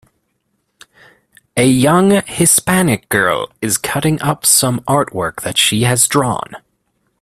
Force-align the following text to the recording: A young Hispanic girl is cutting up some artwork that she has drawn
A 1.55 1.67
young 1.67 2.23
Hispanic 2.25 3.07
girl 3.09 3.51
is 3.61 3.77
cutting 3.77 4.19
up 4.19 4.47
some 4.47 4.79
artwork 4.87 5.41
that 5.43 5.59
she 5.59 5.83
has 5.83 6.07
drawn 6.07 6.55